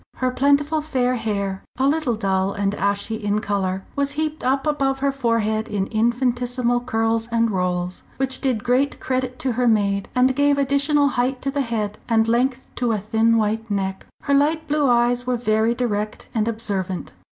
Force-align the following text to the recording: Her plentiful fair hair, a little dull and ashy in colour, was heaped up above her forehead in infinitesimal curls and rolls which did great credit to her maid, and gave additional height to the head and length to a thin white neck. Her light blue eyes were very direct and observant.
Her 0.15 0.31
plentiful 0.31 0.81
fair 0.81 1.13
hair, 1.13 1.63
a 1.77 1.85
little 1.87 2.15
dull 2.15 2.53
and 2.53 2.73
ashy 2.73 3.17
in 3.23 3.37
colour, 3.39 3.83
was 3.95 4.13
heaped 4.13 4.43
up 4.43 4.65
above 4.65 4.97
her 4.97 5.11
forehead 5.11 5.67
in 5.67 5.85
infinitesimal 5.85 6.79
curls 6.81 7.27
and 7.31 7.51
rolls 7.51 8.01
which 8.17 8.41
did 8.41 8.63
great 8.63 8.99
credit 8.99 9.37
to 9.37 9.51
her 9.51 9.67
maid, 9.67 10.09
and 10.15 10.35
gave 10.35 10.57
additional 10.57 11.07
height 11.09 11.39
to 11.43 11.51
the 11.51 11.61
head 11.61 11.99
and 12.09 12.27
length 12.27 12.65
to 12.77 12.91
a 12.93 12.97
thin 12.97 13.37
white 13.37 13.69
neck. 13.69 14.07
Her 14.23 14.33
light 14.33 14.67
blue 14.67 14.89
eyes 14.89 15.27
were 15.27 15.37
very 15.37 15.75
direct 15.75 16.27
and 16.33 16.47
observant. 16.47 17.13